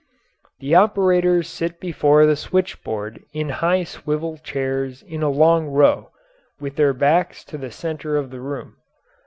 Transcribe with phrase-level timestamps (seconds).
[0.61, 6.09] The operators sit before the switchboard in high swivel chairs in a long row,
[6.59, 8.77] with their backs to the centre of the room.